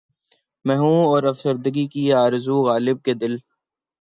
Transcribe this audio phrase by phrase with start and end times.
[0.65, 3.33] میں ہوں اور افسردگی کی آرزو غالبؔ کہ دل